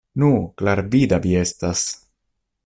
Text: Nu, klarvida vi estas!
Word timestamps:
Nu, 0.21 0.29
klarvida 0.61 1.19
vi 1.27 1.35
estas! 1.43 1.85